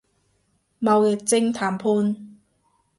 [0.79, 2.39] 貿易戰談判